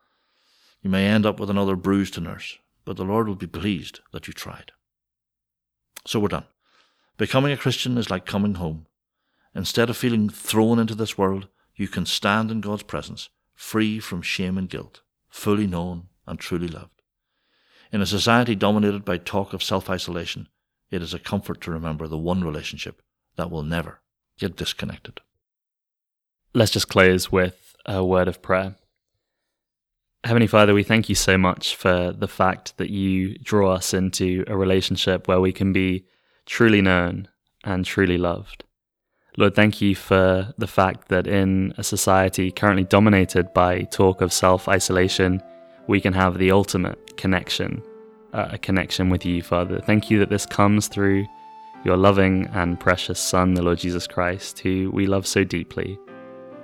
You 0.81 0.89
may 0.89 1.07
end 1.07 1.25
up 1.25 1.39
with 1.39 1.49
another 1.49 1.75
bruise 1.75 2.11
to 2.11 2.21
nurse, 2.21 2.57
but 2.85 2.97
the 2.97 3.03
Lord 3.03 3.27
will 3.27 3.35
be 3.35 3.47
pleased 3.47 3.99
that 4.11 4.27
you 4.27 4.33
tried. 4.33 4.71
So 6.05 6.19
we're 6.19 6.29
done. 6.29 6.45
Becoming 7.17 7.51
a 7.51 7.57
Christian 7.57 7.97
is 7.97 8.09
like 8.09 8.25
coming 8.25 8.55
home. 8.55 8.85
Instead 9.55 9.89
of 9.89 9.97
feeling 9.97 10.29
thrown 10.29 10.79
into 10.79 10.95
this 10.95 11.17
world, 11.17 11.47
you 11.75 11.87
can 11.87 12.05
stand 12.05 12.51
in 12.51 12.61
God's 12.61 12.83
presence 12.83 13.29
free 13.55 13.99
from 13.99 14.21
shame 14.21 14.57
and 14.57 14.69
guilt, 14.69 15.01
fully 15.29 15.65
known 15.65 16.07
and 16.27 16.39
truly 16.39 16.67
loved. 16.67 17.01
In 17.91 18.01
a 18.01 18.05
society 18.05 18.53
dominated 18.53 19.03
by 19.03 19.17
talk 19.17 19.53
of 19.53 19.63
self 19.63 19.89
isolation, 19.89 20.47
it 20.91 21.01
is 21.01 21.13
a 21.13 21.19
comfort 21.19 21.61
to 21.61 21.71
remember 21.71 22.07
the 22.07 22.17
one 22.17 22.43
relationship 22.43 23.01
that 23.35 23.49
will 23.49 23.63
never 23.63 24.01
get 24.37 24.55
disconnected. 24.55 25.21
Let's 26.53 26.71
just 26.71 26.87
close 26.87 27.31
with 27.31 27.75
a 27.85 28.03
word 28.03 28.27
of 28.27 28.41
prayer. 28.41 28.75
Heavenly 30.23 30.47
Father, 30.47 30.73
we 30.73 30.83
thank 30.83 31.09
you 31.09 31.15
so 31.15 31.37
much 31.37 31.75
for 31.75 32.11
the 32.11 32.27
fact 32.27 32.75
that 32.77 32.89
you 32.89 33.37
draw 33.37 33.73
us 33.73 33.93
into 33.93 34.43
a 34.47 34.57
relationship 34.57 35.27
where 35.27 35.39
we 35.39 35.53
can 35.53 35.71
be 35.71 36.05
truly 36.45 36.81
known 36.81 37.27
and 37.63 37.85
truly 37.85 38.17
loved. 38.17 38.63
Lord, 39.37 39.53
thank 39.53 39.81
you 39.81 39.95
for 39.95 40.53
the 40.57 40.67
fact 40.67 41.09
that 41.09 41.27
in 41.27 41.73
a 41.77 41.83
society 41.83 42.51
currently 42.51 42.83
dominated 42.83 43.53
by 43.53 43.83
talk 43.83 44.21
of 44.21 44.33
self 44.33 44.67
isolation, 44.67 45.41
we 45.87 46.01
can 46.01 46.13
have 46.13 46.39
the 46.39 46.51
ultimate 46.51 47.15
connection, 47.17 47.81
uh, 48.33 48.49
a 48.51 48.57
connection 48.57 49.09
with 49.09 49.25
you, 49.25 49.43
Father. 49.43 49.79
Thank 49.79 50.09
you 50.09 50.17
that 50.19 50.29
this 50.29 50.45
comes 50.45 50.87
through 50.87 51.25
your 51.85 51.95
loving 51.95 52.47
and 52.53 52.79
precious 52.79 53.19
Son, 53.19 53.53
the 53.53 53.61
Lord 53.61 53.77
Jesus 53.77 54.07
Christ, 54.07 54.59
who 54.59 54.89
we 54.91 55.05
love 55.05 55.27
so 55.27 55.43
deeply 55.43 55.97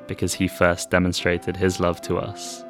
because 0.07 0.33
he 0.33 0.47
first 0.47 0.89
demonstrated 0.89 1.55
his 1.55 1.79
love 1.79 2.01
to 2.01 2.17
us. 2.17 2.65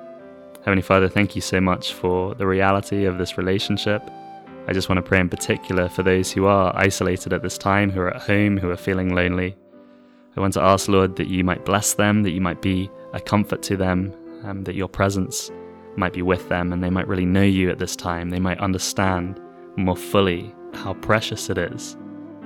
Heavenly 0.63 0.81
Father, 0.81 1.09
thank 1.09 1.35
you 1.35 1.41
so 1.41 1.59
much 1.59 1.91
for 1.91 2.35
the 2.35 2.47
reality 2.47 3.03
of 3.03 3.17
this 3.17 3.37
relationship. 3.37 4.01
I 4.65 4.71
just 4.71 4.87
want 4.87 4.95
to 4.95 5.01
pray 5.01 5.19
in 5.19 5.27
particular 5.27 5.89
for 5.89 6.03
those 6.03 6.31
who 6.31 6.45
are 6.45 6.73
isolated 6.73 7.33
at 7.33 7.41
this 7.41 7.57
time, 7.57 7.91
who 7.91 7.99
are 7.99 8.13
at 8.13 8.21
home, 8.21 8.57
who 8.57 8.69
are 8.69 8.77
feeling 8.77 9.13
lonely. 9.13 9.57
I 10.37 10.39
want 10.39 10.53
to 10.53 10.61
ask, 10.61 10.87
Lord, 10.87 11.17
that 11.17 11.27
you 11.27 11.43
might 11.43 11.65
bless 11.65 11.95
them, 11.95 12.23
that 12.23 12.31
you 12.31 12.39
might 12.39 12.61
be 12.61 12.89
a 13.11 13.19
comfort 13.19 13.61
to 13.63 13.75
them, 13.75 14.13
um, 14.45 14.63
that 14.63 14.75
your 14.75 14.87
presence 14.87 15.51
might 15.97 16.13
be 16.13 16.21
with 16.21 16.47
them, 16.47 16.71
and 16.71 16.81
they 16.81 16.89
might 16.89 17.09
really 17.09 17.25
know 17.25 17.43
you 17.43 17.69
at 17.69 17.77
this 17.77 17.97
time. 17.97 18.29
They 18.29 18.39
might 18.39 18.59
understand 18.59 19.41
more 19.75 19.97
fully 19.97 20.55
how 20.73 20.93
precious 20.93 21.49
it 21.49 21.57
is 21.57 21.97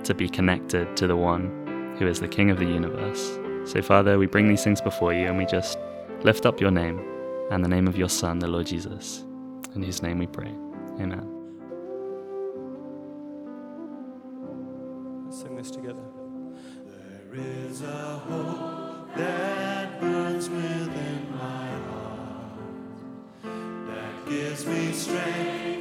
to 0.06 0.16
be 0.16 0.28
connected 0.28 0.98
to 0.98 1.06
the 1.06 1.16
one 1.16 1.96
who 2.00 2.08
is 2.08 2.20
the 2.20 2.28
King 2.28 2.50
of 2.50 2.58
the 2.58 2.66
universe. 2.66 3.38
So, 3.66 3.80
Father, 3.84 4.18
we 4.18 4.26
bring 4.26 4.48
these 4.48 4.64
things 4.64 4.82
before 4.82 5.14
you 5.14 5.28
and 5.28 5.38
we 5.38 5.46
just 5.46 5.78
lift 6.24 6.48
up 6.48 6.60
your 6.60 6.72
name 6.72 7.00
and 7.52 7.64
the 7.64 7.70
name 7.70 7.88
of 7.88 7.98
your 7.98 8.10
Son, 8.10 8.40
the 8.40 8.48
Lord 8.48 8.68
Jesus, 8.68 9.24
in 9.76 9.84
whose 9.84 10.02
name 10.02 10.20
we 10.20 10.28
pray. 10.28 10.52
Amen. 11.00 11.26
Let's 15.26 15.42
sing 15.42 15.56
this 15.56 15.72
together. 15.72 16.04
There 16.86 17.42
is 17.70 17.82
a 17.82 18.20
hope 18.20 19.16
that 19.16 20.02
burns 20.02 20.50
within 20.50 21.32
my 21.32 21.68
heart 21.90 22.60
that 23.88 24.30
gives 24.30 24.66
me 24.66 24.92
strength 24.92 25.77